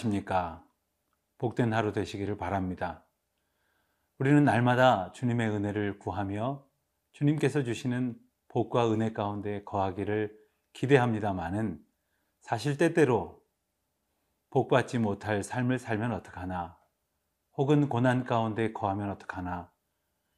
평안하십니까? 0.00 0.64
복된 1.38 1.72
하루 1.72 1.92
되시기를 1.92 2.36
바랍니다. 2.36 3.04
우리는 4.18 4.44
날마다 4.44 5.12
주님의 5.12 5.50
은혜를 5.50 5.98
구하며 5.98 6.66
주님께서 7.12 7.62
주시는 7.62 8.18
복과 8.48 8.92
은혜 8.92 9.12
가운데 9.12 9.62
거하기를 9.64 10.36
기대합니다마는 10.72 11.82
사실 12.40 12.76
때때로 12.76 13.42
복받지 14.50 14.98
못할 14.98 15.42
삶을 15.42 15.78
살면 15.78 16.12
어떡하나 16.12 16.78
혹은 17.56 17.88
고난 17.88 18.24
가운데 18.24 18.72
거하면 18.72 19.10
어떡하나 19.10 19.70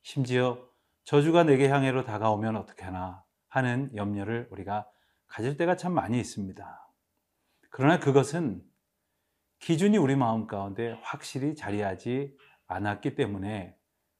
심지어 0.02 0.59
저주가 1.05 1.45
내게 1.45 1.69
향해로 1.69 2.05
다가오면 2.05 2.57
어떡하나 2.57 3.24
하는 3.49 3.91
염려를 3.95 4.49
우리가 4.51 4.88
가질 5.27 5.57
때가 5.57 5.77
참 5.77 5.93
많이 5.93 6.21
있습니다. 6.21 6.88
그러나 7.71 7.99
그것은 7.99 8.63
기준이 9.62 9.97
우리 9.97 10.16
마음 10.16 10.48
가운데 10.48 10.98
확실히 11.02 11.55
자리하지 11.55 12.37
않았기 12.66 13.15
때문에 13.15 13.77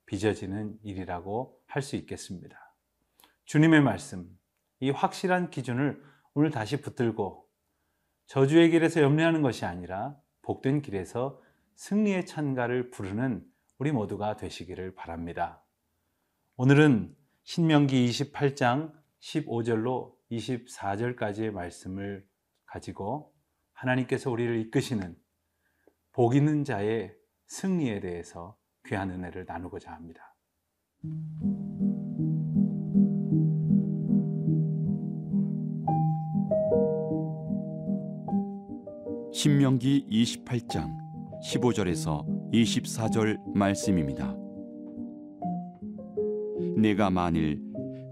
빚어지는 0.07 0.79
일이라고 0.85 1.61
할 1.67 1.83
수 1.83 1.97
있겠습니다. 1.97 2.57
주님의 3.47 3.81
말씀, 3.81 4.39
이 4.79 4.91
확실한 4.91 5.51
기준을 5.51 6.01
오늘 6.35 6.53
다시 6.53 6.81
붙들고 6.81 7.49
저주의 8.27 8.71
길에서 8.71 9.03
염려하는 9.03 9.43
것이 9.43 9.65
아니라 9.65 10.17
복된 10.43 10.81
길에서 10.81 11.43
승리의 11.75 12.25
찬가를 12.25 12.91
부르는 12.91 13.45
우리 13.79 13.91
모두가 13.91 14.37
되시기를 14.37 14.95
바랍니다. 14.95 15.65
오늘은 16.57 17.17
신명기 17.43 18.09
28장 18.11 18.93
15절로 19.19 20.15
24절까지의 20.31 21.51
말씀을 21.51 22.25
가지고 22.65 23.35
하나님께서 23.73 24.31
우리를 24.31 24.61
이끄시는 24.61 25.21
복 26.15 26.37
있는 26.37 26.63
자의 26.63 27.11
승리에 27.47 28.01
대해서 28.01 28.55
귀한 28.85 29.11
은혜를 29.11 29.47
나누고자 29.49 29.93
합니다. 29.93 30.37
신명기 39.33 40.07
28장 40.11 40.95
15절에서 41.43 42.53
24절 42.53 43.39
말씀입니다. 43.55 44.37
내가 46.77 47.09
만일 47.09 47.63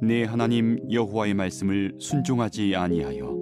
내 0.01 0.25
하나님 0.25 0.91
여호와의 0.91 1.35
말씀을 1.35 1.99
순종하지 2.01 2.75
아니하여 2.75 3.37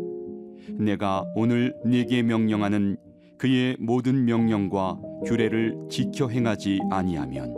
내가 0.80 1.24
오늘 1.36 1.76
네게 1.84 2.24
명령하는 2.24 2.96
그의 3.38 3.76
모든 3.78 4.24
명령과 4.24 5.00
규례를 5.26 5.76
지켜 5.88 6.28
행하지 6.28 6.80
아니하면 6.90 7.54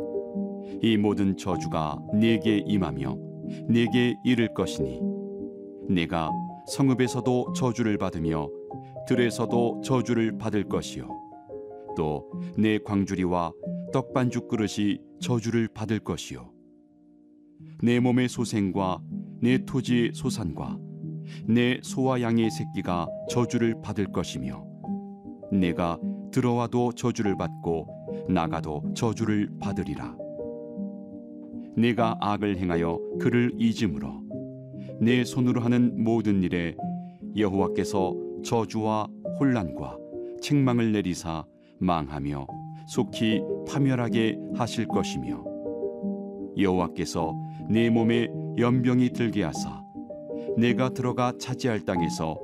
이 0.82 0.96
모든 0.96 1.36
저주가 1.36 1.98
네게 2.14 2.64
임하며 2.66 3.16
네게 3.68 4.16
이를 4.24 4.52
것이니 4.54 5.00
내가 5.88 6.30
성읍에서도 6.68 7.52
저주를 7.54 7.98
받으며 7.98 8.48
들에서도 9.08 9.80
저주를 9.82 10.38
받을 10.38 10.64
것이요 10.64 11.08
또 11.96 12.30
내 12.56 12.78
광주리와 12.78 13.52
떡반죽 13.92 14.48
그릇이 14.48 14.98
저주를 15.20 15.68
받을 15.68 15.98
것이요 15.98 16.52
내 17.82 18.00
몸의 18.00 18.28
소생과 18.28 19.02
내 19.40 19.64
토지의 19.64 20.12
소산과 20.14 20.78
내 21.46 21.80
소와 21.82 22.20
양의 22.20 22.50
새끼가 22.50 23.08
저주를 23.30 23.80
받을 23.82 24.12
것이며 24.12 24.69
내가 25.52 25.98
들어와도 26.30 26.92
저주를 26.92 27.36
받고 27.36 28.26
나가도 28.28 28.92
저주를 28.94 29.50
받으리라. 29.60 30.16
내가 31.76 32.16
악을 32.20 32.58
행하여 32.58 32.98
그를 33.20 33.52
잊음으로 33.58 34.22
내 35.00 35.24
손으로 35.24 35.60
하는 35.60 36.02
모든 36.02 36.42
일에 36.42 36.76
여호와께서 37.36 38.14
저주와 38.44 39.08
혼란과 39.38 39.96
책망을 40.40 40.92
내리사 40.92 41.44
망하며 41.78 42.46
속히 42.88 43.42
파멸하게 43.68 44.38
하실 44.54 44.86
것이며 44.86 45.44
여호와께서 46.58 47.34
내 47.68 47.88
몸에 47.88 48.28
연병이 48.58 49.10
들게 49.10 49.44
하사 49.44 49.82
내가 50.58 50.90
들어가 50.90 51.32
차지할 51.38 51.84
땅에서 51.84 52.38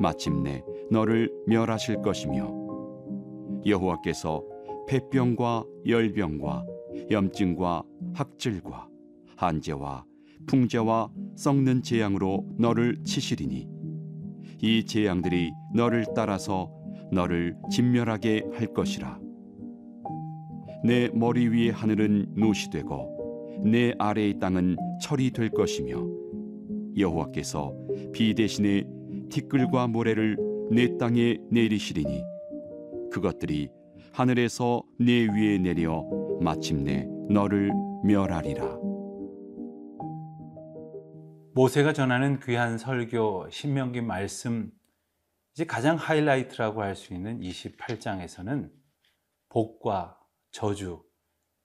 마침내 0.00 0.62
너를 0.92 1.32
멸하실 1.46 2.02
것이며 2.02 2.52
여호와께서 3.64 4.44
폐병과 4.86 5.64
열병과 5.86 6.66
염증과 7.10 7.82
학질과 8.14 8.88
한재와 9.36 10.04
풍재와 10.46 11.10
썩는 11.36 11.82
재앙으로 11.82 12.46
너를 12.58 13.02
치시리니 13.04 13.66
이 14.60 14.84
재앙들이 14.84 15.50
너를 15.74 16.04
따라서 16.14 16.70
너를 17.10 17.56
진멸하게 17.70 18.50
할 18.52 18.66
것이라. 18.72 19.18
내 20.84 21.08
머리 21.14 21.48
위의 21.48 21.70
하늘은 21.70 22.34
노시 22.36 22.68
되고 22.70 23.08
내 23.64 23.94
아래의 23.98 24.38
땅은 24.40 24.76
철이 25.00 25.30
될 25.30 25.48
것이며 25.50 26.06
여호와께서 26.98 27.74
비 28.12 28.34
대신에 28.34 28.84
티끌과 29.30 29.86
모래를 29.86 30.51
내 30.74 30.96
땅에 30.96 31.36
내리시리니 31.50 32.24
그것들이 33.10 33.70
하늘에서 34.12 34.82
내 34.98 35.26
위에 35.26 35.58
내려 35.58 36.02
마침내 36.40 37.06
너를 37.28 37.70
멸하리라. 38.04 38.78
모세가 41.54 41.92
전하는 41.92 42.40
귀한 42.40 42.78
설교 42.78 43.50
신명기 43.50 44.00
말씀 44.00 44.72
이제 45.52 45.66
가장 45.66 45.96
하이라이트라고 45.96 46.80
할 46.82 46.96
수 46.96 47.12
있는 47.12 47.40
28장에서는 47.40 48.70
복과 49.50 50.18
저주 50.50 51.04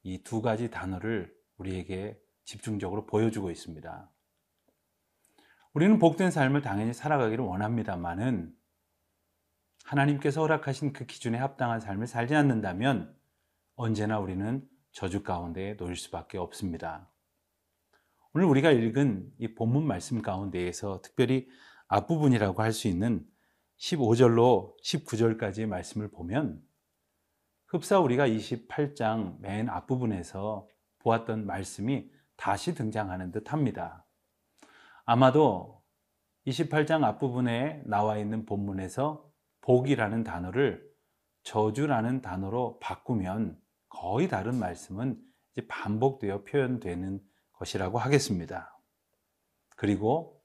이 0.04 0.22
두 0.24 0.42
가지 0.42 0.70
단어를 0.70 1.34
우리에게 1.58 2.20
집중적으로 2.44 3.06
보여주고 3.06 3.52
있습니다. 3.52 4.12
우리는 5.74 5.98
복된 6.00 6.32
삶을 6.32 6.62
당연히 6.62 6.94
살아가기를 6.94 7.46
원합니다만은 7.46 8.57
하나님께서 9.88 10.42
허락하신 10.42 10.92
그 10.92 11.06
기준에 11.06 11.38
합당한 11.38 11.80
삶을 11.80 12.08
살지 12.08 12.36
않는다면 12.36 13.16
언제나 13.76 14.20
우리는 14.20 14.68
저주 14.92 15.24
가운데 15.24 15.76
놓일 15.78 15.96
수밖에 15.96 16.38
없습니다. 16.38 17.10
오늘 18.34 18.48
우리가 18.48 18.72
읽은 18.72 19.32
이 19.40 19.56
본문 19.56 19.88
말씀 19.88 20.22
가운데에서 20.22 21.02
특별히 21.02 21.48
앞부분이라고 21.88 22.62
할 22.62 22.74
수 22.74 22.90
있는 22.90 23.26
15절로 23.78 24.78
19절까지의 24.84 25.68
말씀을 25.68 26.12
보면 26.12 26.62
흡사 27.68 28.00
우리가 28.00 28.28
28장 28.28 29.40
맨 29.40 29.70
앞부분에서 29.70 30.68
보았던 31.00 31.46
말씀이 31.46 32.12
다시 32.36 32.76
등장하는 32.76 33.32
듯 33.32 33.54
합니다. 33.54 34.06
아마도 35.06 35.82
28장 36.46 37.06
앞부분에 37.06 37.84
나와 37.86 38.18
있는 38.18 38.46
본문에서 38.46 39.27
복이라는 39.68 40.24
단어를 40.24 40.90
저주라는 41.44 42.22
단어로 42.22 42.80
바꾸면 42.80 43.62
거의 43.90 44.30
다른 44.30 44.56
말씀은 44.56 45.22
이제 45.52 45.68
반복되어 45.68 46.46
표현되는 46.46 47.20
것이라고 47.52 47.98
하겠습니다. 47.98 48.80
그리고 49.76 50.42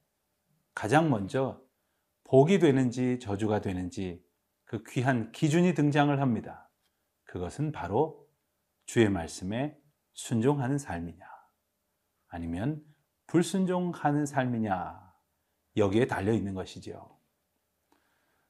가장 0.74 1.08
먼저 1.08 1.62
복이 2.24 2.58
되는지 2.58 3.20
저주가 3.20 3.60
되는지 3.60 4.26
그 4.64 4.82
귀한 4.88 5.30
기준이 5.30 5.74
등장을 5.74 6.20
합니다. 6.20 6.68
그것은 7.22 7.70
바로 7.70 8.28
주의 8.86 9.08
말씀에 9.08 9.78
순종하는 10.14 10.78
삶이냐, 10.78 11.24
아니면 12.26 12.84
불순종하는 13.28 14.26
삶이냐 14.26 15.14
여기에 15.76 16.08
달려 16.08 16.32
있는 16.32 16.54
것이죠. 16.54 17.21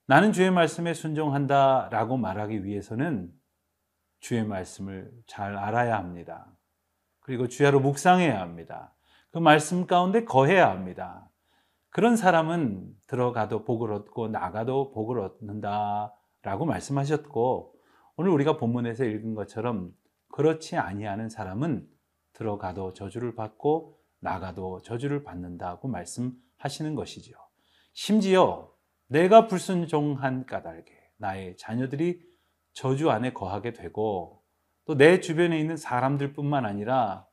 나는 0.06 0.32
주의 0.32 0.50
말씀에 0.50 0.94
순종한다 0.94 1.88
라고 1.90 2.16
말하기 2.16 2.64
위해서는 2.64 3.32
주의 4.20 4.44
말씀을 4.44 5.10
잘 5.26 5.56
알아야 5.56 5.96
합니다. 5.96 6.46
그리고 7.20 7.49
주야로 7.49 7.81
묵상해야 7.81 8.40
합니다. 8.40 8.94
그 9.31 9.38
말씀 9.38 9.87
가운데 9.87 10.25
거해야 10.25 10.70
합니다. 10.70 11.28
그런 11.90 12.16
사람은 12.16 12.94
들어가도 13.06 13.64
복을 13.64 13.93
얻고 13.93 14.28
나가도 14.28 14.93
복을 14.93 15.20
얻는다 15.20 16.14
라고 16.43 16.64
말씀하셨고 16.64 17.75
오늘 18.16 18.31
우리가 18.31 18.56
본문에서 18.56 19.05
읽은 19.05 19.34
것처럼 19.34 19.93
그렇지 20.28 20.76
아니하는 20.76 21.28
사람은 21.28 21.87
들어가도 22.32 22.94
저주를 22.94 23.34
받고 23.34 23.98
나가도 24.20 24.82
저주를 24.82 25.22
받는다고 25.22 25.88
말씀하시는 25.88 26.94
것이죠. 26.94 27.34
심지어 27.93 28.71
내가 29.12 29.47
불순종한 29.47 30.47
까닭에 30.47 30.85
나의 31.19 31.56
자녀들이 31.56 32.23
저주 32.73 33.11
안에 33.11 33.32
거하게 33.32 33.73
되고 33.73 34.43
또 34.85 34.97
내 34.97 35.20
주변에 35.20 35.61
있는 35.61 35.76
사람들뿐만 35.76 36.64
아니라 36.64 37.26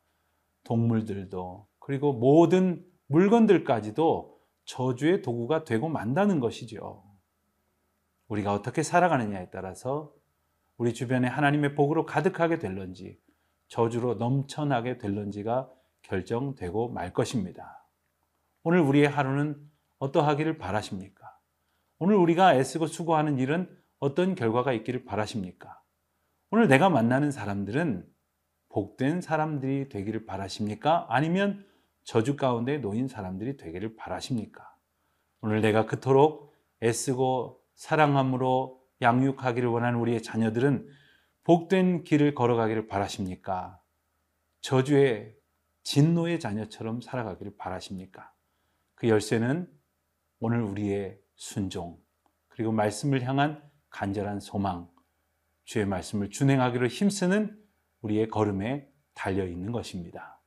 동물들도 0.66 1.68
그리고 1.80 2.14
모든 2.14 2.86
물건들까지도 3.08 4.40
저주의 4.66 5.22
도구가 5.24 5.64
되고 5.64 5.90
만다는 5.90 6.40
것이죠. 6.40 7.04
우리가 8.28 8.54
어떻게 8.54 8.84
살아가느냐에 8.84 9.50
따라서 9.50 10.14
우리 10.78 10.94
주변에 10.94 11.28
하나님의 11.28 11.74
복으로 11.74 12.06
가득하게 12.06 12.60
될런지 12.60 13.20
저주로 13.68 14.16
넘쳐나게 14.16 15.00
될런지가 15.00 15.72
결정되고 16.04 16.90
말 16.90 17.14
것입니다. 17.14 17.84
오늘 18.62 18.80
우리의 18.82 19.08
하루는 19.10 19.58
어떠하기를 19.98 20.60
바라십니까? 20.60 21.19
오늘 22.01 22.16
우리가 22.16 22.56
애쓰고 22.56 22.88
수고하는 22.88 23.40
일은 23.40 23.69
어떤 24.00 24.34
결과가 24.34 24.72
있기를 24.72 25.04
바라십니까? 25.04 25.81
오늘 26.50 26.69
내가 26.69 26.90
만나는 26.90 27.30
사람들은 27.30 28.07
복된 28.69 29.19
사람들이 29.19 29.90
되기를 29.90 30.25
바라십니까? 30.25 31.07
아니면 31.10 31.66
저주 32.06 32.38
가운데 32.38 32.78
놓인 32.78 33.10
사람들이 33.10 33.57
되기를 33.57 33.98
바라십니까? 33.98 34.74
오늘 35.42 35.60
내가 35.60 35.86
그토록 35.86 36.54
애쓰고 36.81 37.62
사랑함으로 37.75 38.81
양육하기를 39.01 39.68
원하는 39.68 40.00
우리의 40.00 40.24
자녀들은 40.24 40.88
복된 41.44 42.06
길을 42.06 42.34
걸어가기를 42.34 42.88
바라십니까? 42.88 43.81
저주의 44.62 45.36
진노의 45.84 46.40
자녀처럼 46.40 47.01
살아가기를 47.01 47.57
바라십니까? 47.57 48.31
그 48.96 49.10
열쇠는 49.10 49.69
오늘 50.40 50.62
우리의 50.62 51.19
순종, 51.39 51.97
그리고 52.50 52.74
말씀을 52.74 53.24
향한 53.24 53.63
간절한 53.91 54.41
소망, 54.41 54.89
주의 55.63 55.86
말씀을 55.86 56.31
준행하기로 56.31 56.88
힘쓰는 56.88 57.57
우리의 58.01 58.27
걸음에 58.27 58.91
달려 59.13 59.47
있는 59.47 59.71
것입니다. 59.71 60.44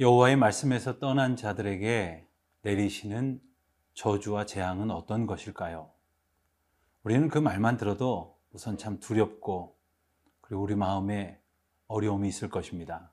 여호와의 0.00 0.36
말씀에서 0.36 0.98
떠난 0.98 1.36
자들에게 1.36 2.26
내리시는 2.62 3.47
저주와 3.98 4.46
재앙은 4.46 4.92
어떤 4.92 5.26
것일까요? 5.26 5.90
우리는 7.02 7.26
그 7.26 7.36
말만 7.36 7.78
들어도 7.78 8.38
우선 8.52 8.78
참 8.78 9.00
두렵고 9.00 9.76
그리고 10.40 10.62
우리 10.62 10.76
마음에 10.76 11.42
어려움이 11.88 12.28
있을 12.28 12.48
것입니다. 12.48 13.12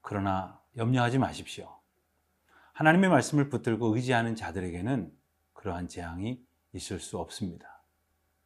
그러나 0.00 0.62
염려하지 0.78 1.18
마십시오. 1.18 1.78
하나님의 2.72 3.10
말씀을 3.10 3.50
붙들고 3.50 3.94
의지하는 3.94 4.34
자들에게는 4.34 5.12
그러한 5.52 5.88
재앙이 5.88 6.42
있을 6.72 6.98
수 6.98 7.18
없습니다. 7.18 7.82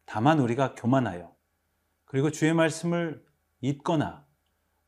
다만 0.06 0.40
우리가 0.40 0.74
교만하여 0.74 1.32
그리고 2.06 2.32
주의 2.32 2.52
말씀을 2.52 3.24
잊거나 3.60 4.26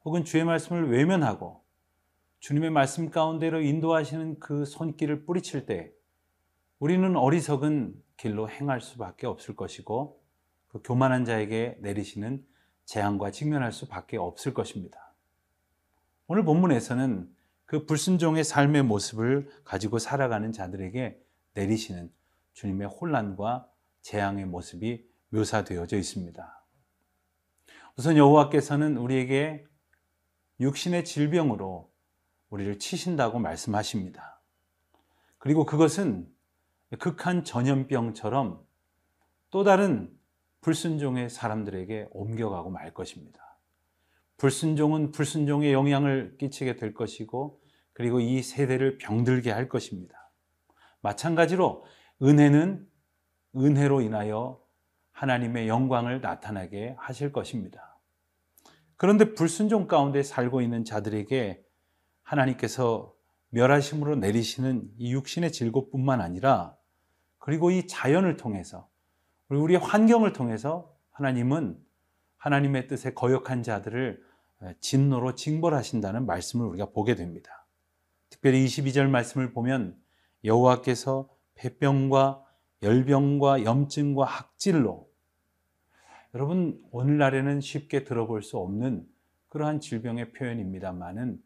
혹은 0.04 0.24
주의 0.24 0.42
말씀을 0.42 0.90
외면하고 0.90 1.64
주님의 2.40 2.70
말씀 2.70 3.10
가운데로 3.10 3.60
인도하시는 3.60 4.40
그 4.40 4.64
손길을 4.64 5.24
뿌리칠 5.24 5.66
때 5.66 5.95
우리는 6.78 7.16
어리석은 7.16 7.94
길로 8.16 8.50
행할 8.50 8.80
수밖에 8.80 9.26
없을 9.26 9.56
것이고 9.56 10.22
그 10.68 10.82
교만한 10.82 11.24
자에게 11.24 11.78
내리시는 11.80 12.44
재앙과 12.84 13.30
직면할 13.30 13.72
수밖에 13.72 14.18
없을 14.18 14.52
것입니다. 14.52 15.14
오늘 16.26 16.44
본문에서는 16.44 17.34
그 17.64 17.86
불순종의 17.86 18.44
삶의 18.44 18.82
모습을 18.84 19.48
가지고 19.64 19.98
살아가는 19.98 20.52
자들에게 20.52 21.20
내리시는 21.54 22.12
주님의 22.52 22.88
혼란과 22.88 23.70
재앙의 24.02 24.44
모습이 24.46 25.08
묘사되어져 25.30 25.96
있습니다. 25.96 26.64
우선 27.96 28.16
여호와께서는 28.16 28.98
우리에게 28.98 29.66
육신의 30.60 31.04
질병으로 31.04 31.90
우리를 32.50 32.78
치신다고 32.78 33.38
말씀하십니다. 33.38 34.40
그리고 35.38 35.64
그것은 35.64 36.35
극한 36.98 37.44
전염병처럼 37.44 38.64
또 39.50 39.64
다른 39.64 40.16
불순종의 40.60 41.30
사람들에게 41.30 42.08
옮겨가고 42.10 42.70
말 42.70 42.92
것입니다. 42.94 43.58
불순종은 44.36 45.12
불순종의 45.12 45.72
영향을 45.72 46.36
끼치게 46.38 46.76
될 46.76 46.94
것이고 46.94 47.60
그리고 47.92 48.20
이 48.20 48.42
세대를 48.42 48.98
병들게 48.98 49.50
할 49.50 49.68
것입니다. 49.68 50.30
마찬가지로 51.00 51.84
은혜는 52.22 52.86
은혜로 53.56 54.02
인하여 54.02 54.60
하나님의 55.12 55.68
영광을 55.68 56.20
나타나게 56.20 56.94
하실 56.98 57.32
것입니다. 57.32 57.98
그런데 58.96 59.34
불순종 59.34 59.86
가운데 59.86 60.22
살고 60.22 60.60
있는 60.60 60.84
자들에게 60.84 61.64
하나님께서 62.22 63.15
멸하심으로 63.56 64.16
내리시는 64.16 64.90
이 64.98 65.14
육신의 65.14 65.50
질고뿐만 65.50 66.20
아니라 66.20 66.76
그리고 67.38 67.70
이 67.70 67.86
자연을 67.86 68.36
통해서 68.36 68.86
그리고 69.48 69.64
우리의 69.64 69.80
환경을 69.80 70.34
통해서 70.34 70.94
하나님은 71.12 71.78
하나님의 72.36 72.86
뜻에 72.86 73.14
거역한 73.14 73.62
자들을 73.62 74.22
진노로 74.80 75.34
징벌하신다는 75.34 76.26
말씀을 76.26 76.66
우리가 76.66 76.90
보게 76.90 77.14
됩니다. 77.14 77.66
특별히 78.28 78.64
22절 78.66 79.08
말씀을 79.08 79.54
보면 79.54 79.96
여호와께서 80.44 81.30
폐병과 81.54 82.44
열병과 82.82 83.64
염증과 83.64 84.26
학질로 84.26 85.08
여러분 86.34 86.78
오늘날에는 86.90 87.62
쉽게 87.62 88.04
들어볼 88.04 88.42
수 88.42 88.58
없는 88.58 89.06
그러한 89.48 89.80
질병의 89.80 90.32
표현입니다만은 90.32 91.40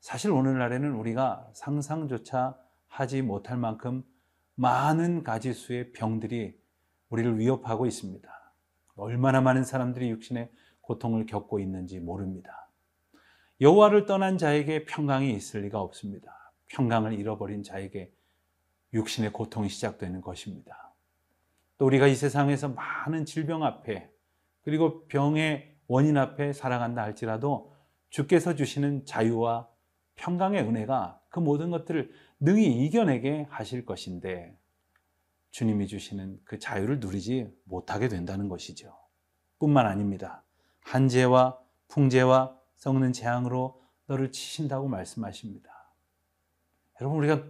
사실 0.00 0.30
오늘날에는 0.30 0.94
우리가 0.94 1.50
상상조차 1.52 2.58
하지 2.88 3.22
못할 3.22 3.58
만큼 3.58 4.02
많은 4.54 5.22
가지수의 5.22 5.92
병들이 5.92 6.58
우리를 7.10 7.38
위협하고 7.38 7.86
있습니다. 7.86 8.28
얼마나 8.96 9.40
많은 9.40 9.62
사람들이 9.62 10.10
육신의 10.10 10.50
고통을 10.80 11.26
겪고 11.26 11.60
있는지 11.60 12.00
모릅니다. 12.00 12.70
여호와를 13.60 14.06
떠난 14.06 14.38
자에게 14.38 14.86
평강이 14.86 15.32
있을 15.34 15.62
리가 15.62 15.80
없습니다. 15.80 16.52
평강을 16.68 17.12
잃어버린 17.12 17.62
자에게 17.62 18.12
육신의 18.94 19.32
고통이 19.32 19.68
시작되는 19.68 20.20
것입니다. 20.22 20.94
또 21.76 21.86
우리가 21.86 22.06
이 22.06 22.14
세상에서 22.14 22.70
많은 22.70 23.26
질병 23.26 23.64
앞에 23.64 24.10
그리고 24.62 25.06
병의 25.08 25.76
원인 25.88 26.16
앞에 26.16 26.52
살아간다 26.52 27.02
할지라도 27.02 27.74
주께서 28.08 28.54
주시는 28.54 29.04
자유와 29.04 29.69
평강의 30.20 30.62
은혜가 30.62 31.18
그 31.30 31.40
모든 31.40 31.70
것들을 31.70 32.12
능히 32.40 32.84
이겨내게 32.84 33.46
하실 33.48 33.86
것인데 33.86 34.54
주님이 35.50 35.86
주시는 35.86 36.40
그 36.44 36.58
자유를 36.58 37.00
누리지 37.00 37.50
못하게 37.64 38.08
된다는 38.08 38.48
것이죠. 38.48 38.94
뿐만 39.58 39.86
아닙니다. 39.86 40.44
한재와 40.82 41.58
풍재와 41.88 42.54
썩는 42.76 43.14
재앙으로 43.14 43.82
너를 44.06 44.30
치신다고 44.30 44.88
말씀하십니다. 44.88 45.70
여러분 47.00 47.18
우리가 47.18 47.42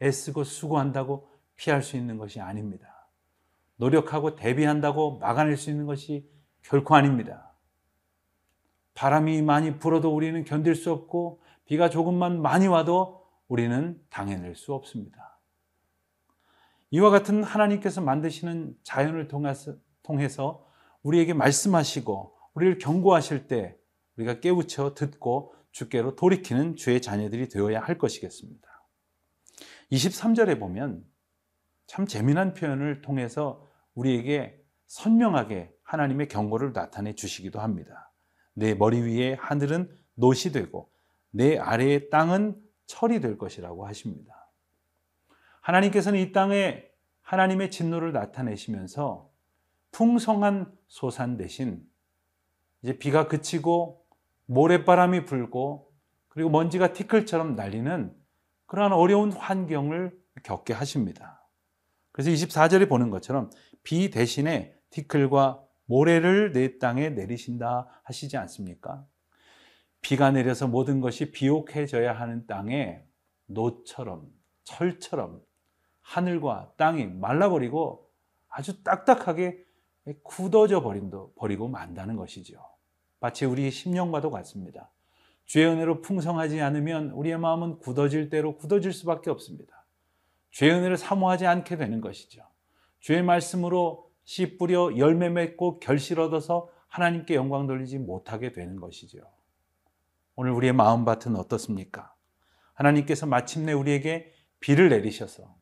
애쓰고 0.00 0.44
수고한다고 0.44 1.28
피할 1.56 1.82
수 1.82 1.96
있는 1.96 2.16
것이 2.16 2.40
아닙니다. 2.40 3.08
노력하고 3.76 4.36
대비한다고 4.36 5.18
막아낼 5.18 5.56
수 5.56 5.68
있는 5.68 5.84
것이 5.84 6.30
결코 6.62 6.94
아닙니다. 6.94 7.54
바람이 8.94 9.42
많이 9.42 9.78
불어도 9.80 10.14
우리는 10.14 10.44
견딜 10.44 10.76
수 10.76 10.92
없고 10.92 11.42
비가 11.66 11.88
조금만 11.88 12.42
많이 12.42 12.66
와도 12.66 13.26
우리는 13.48 14.00
당해낼 14.10 14.54
수 14.54 14.74
없습니다. 14.74 15.40
이와 16.90 17.10
같은 17.10 17.42
하나님께서 17.42 18.00
만드시는 18.00 18.76
자연을 18.82 19.28
통해서 19.28 20.66
우리에게 21.02 21.34
말씀하시고 21.34 22.36
우리를 22.54 22.78
경고하실 22.78 23.48
때 23.48 23.76
우리가 24.16 24.40
깨우쳐 24.40 24.94
듣고 24.94 25.54
주께로 25.72 26.14
돌이키는 26.14 26.76
주의 26.76 27.02
자녀들이 27.02 27.48
되어야 27.48 27.80
할 27.80 27.98
것이겠습니다. 27.98 28.68
23절에 29.90 30.58
보면 30.60 31.04
참 31.86 32.06
재미난 32.06 32.54
표현을 32.54 33.02
통해서 33.02 33.68
우리에게 33.94 34.62
선명하게 34.86 35.72
하나님의 35.82 36.28
경고를 36.28 36.72
나타내 36.72 37.14
주시기도 37.14 37.60
합니다. 37.60 38.12
내 38.54 38.74
머리 38.74 39.00
위에 39.00 39.34
하늘은 39.34 39.90
노시 40.14 40.52
되고 40.52 40.93
내 41.34 41.58
아래의 41.58 42.10
땅은 42.10 42.56
철이 42.86 43.20
될 43.20 43.36
것이라고 43.36 43.86
하십니다. 43.88 44.52
하나님께서는 45.62 46.20
이 46.20 46.30
땅에 46.30 46.84
하나님의 47.22 47.72
진노를 47.72 48.12
나타내시면서 48.12 49.30
풍성한 49.90 50.72
소산 50.86 51.36
대신 51.36 51.84
이제 52.82 52.98
비가 52.98 53.26
그치고 53.26 54.06
모래바람이 54.46 55.24
불고 55.24 55.92
그리고 56.28 56.50
먼지가 56.50 56.92
티끌처럼 56.92 57.56
날리는 57.56 58.14
그러한 58.66 58.92
어려운 58.92 59.32
환경을 59.32 60.16
겪게 60.44 60.72
하십니다. 60.72 61.44
그래서 62.12 62.30
24절에 62.30 62.88
보는 62.88 63.10
것처럼 63.10 63.50
비 63.82 64.10
대신에 64.10 64.72
티끌과 64.90 65.64
모래를 65.86 66.52
내 66.52 66.78
땅에 66.78 67.10
내리신다 67.10 67.88
하시지 68.04 68.36
않습니까? 68.36 69.04
비가 70.04 70.30
내려서 70.30 70.68
모든 70.68 71.00
것이 71.00 71.32
비옥해져야 71.32 72.12
하는 72.12 72.46
땅에 72.46 73.02
노처럼 73.46 74.30
철처럼 74.64 75.42
하늘과 76.02 76.74
땅이 76.76 77.06
말라버리고 77.06 78.10
아주 78.48 78.82
딱딱하게 78.82 79.64
굳어져 80.22 80.82
버린도 80.82 81.32
버리고 81.36 81.68
만다는 81.68 82.16
것이죠. 82.16 82.60
마치 83.18 83.46
우리 83.46 83.70
심령과도 83.70 84.30
같습니다. 84.30 84.90
죄의 85.46 85.68
은혜로 85.68 86.02
풍성하지 86.02 86.60
않으면 86.60 87.10
우리의 87.12 87.38
마음은 87.38 87.78
굳어질 87.78 88.28
대로 88.28 88.58
굳어질 88.58 88.92
수밖에 88.92 89.30
없습니다. 89.30 89.86
죄의 90.50 90.72
은혜를 90.74 90.98
사모하지 90.98 91.46
않게 91.46 91.78
되는 91.78 92.02
것이죠. 92.02 92.42
죄의 93.00 93.22
말씀으로 93.22 94.10
씨 94.24 94.58
뿌려 94.58 94.98
열매 94.98 95.30
맺고 95.30 95.80
결실 95.80 96.20
얻어서 96.20 96.68
하나님께 96.88 97.34
영광 97.36 97.66
돌리지 97.66 97.98
못하게 97.98 98.52
되는 98.52 98.76
것이죠. 98.76 99.33
오늘 100.36 100.50
우리의 100.52 100.72
마음밭은 100.72 101.36
어떻습니까? 101.36 102.14
하나님께서 102.74 103.26
마침내 103.26 103.72
우리에게 103.72 104.32
비를 104.58 104.88
내리셔서 104.88 105.54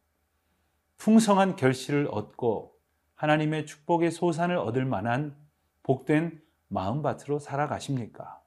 풍성한 0.97 1.57
결실을 1.57 2.09
얻고 2.11 2.75
하나님의 3.15 3.67
축복의 3.67 4.11
소산을 4.11 4.57
얻을 4.57 4.85
만한 4.85 5.37
복된 5.83 6.43
마음밭으로 6.69 7.39
살아가십니까? 7.39 8.43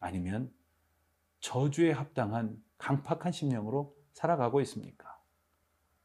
아니면 0.00 0.52
저주에 1.40 1.92
합당한 1.92 2.56
강팍한 2.78 3.30
심령으로 3.30 3.94
살아가고 4.14 4.60
있습니까? 4.62 5.20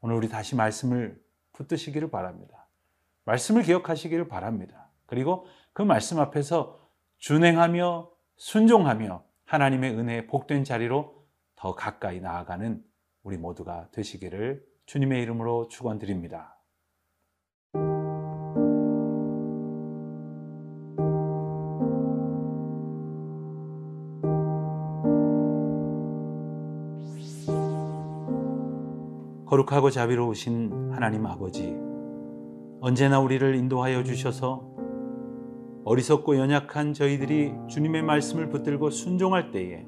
오늘 0.00 0.14
우리 0.14 0.28
다시 0.28 0.54
말씀을 0.54 1.20
붙드시기를 1.52 2.10
바랍니다. 2.10 2.68
말씀을 3.24 3.62
기억하시기를 3.62 4.28
바랍니다. 4.28 4.88
그리고 5.06 5.46
그 5.72 5.82
말씀 5.82 6.20
앞에서 6.20 6.78
준행하며 7.18 8.10
순종하며 8.36 9.27
하나님의 9.48 9.96
은혜의 9.96 10.26
복된 10.26 10.62
자리로 10.64 11.24
더 11.56 11.74
가까이 11.74 12.20
나아가는 12.20 12.84
우리 13.22 13.38
모두가 13.38 13.88
되시기를 13.92 14.62
주님의 14.84 15.22
이름으로 15.22 15.68
축원드립니다. 15.68 16.54
거룩하고 29.46 29.88
자비로우신 29.88 30.92
하나님 30.92 31.24
아버지, 31.24 31.74
언제나 32.82 33.18
우리를 33.18 33.54
인도하여 33.54 34.04
주셔서 34.04 34.77
어리석고 35.88 36.36
연약한 36.36 36.92
저희들이 36.92 37.54
주님의 37.66 38.02
말씀을 38.02 38.50
붙들고 38.50 38.90
순종할 38.90 39.50
때에 39.52 39.86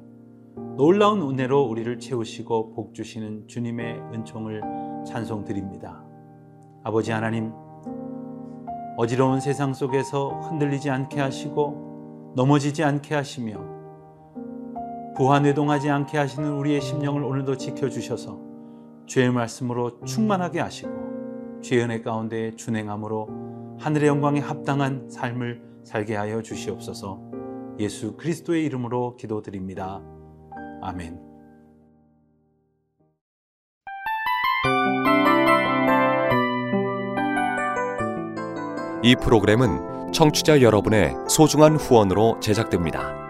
놀라운 0.78 1.20
은혜로 1.20 1.62
우리를 1.64 1.98
채우시고 1.98 2.72
복 2.72 2.94
주시는 2.94 3.46
주님의 3.48 4.00
은총을 4.14 4.62
찬송드립니다. 5.06 6.02
아버지 6.84 7.12
하나님, 7.12 7.52
어지러운 8.96 9.40
세상 9.40 9.74
속에서 9.74 10.40
흔들리지 10.40 10.88
않게 10.88 11.20
하시고 11.20 12.32
넘어지지 12.34 12.82
않게 12.82 13.14
하시며 13.14 13.62
부하뇌동하지 15.18 15.90
않게 15.90 16.16
하시는 16.16 16.50
우리의 16.50 16.80
심령을 16.80 17.22
오늘도 17.22 17.58
지켜주셔서 17.58 18.40
죄의 19.04 19.32
말씀으로 19.32 20.00
충만하게 20.06 20.60
하시고 20.60 21.60
죄의 21.60 21.84
은혜 21.84 22.00
가운데 22.00 22.56
준행함으로 22.56 23.76
하늘의 23.78 24.08
영광에 24.08 24.40
합당한 24.40 25.10
삶을 25.10 25.69
살게 25.84 26.16
하여 26.16 26.42
주시옵소서 26.42 27.30
예수 27.78 28.16
그리스도의 28.16 28.64
이름으로 28.66 29.16
기도드립니다. 29.16 30.02
아멘. 30.82 31.18
이 39.02 39.16
프로그램은 39.16 40.12
청취자 40.12 40.60
여러분의 40.60 41.14
소중한 41.28 41.76
후원으로 41.76 42.38
제작됩니다. 42.40 43.29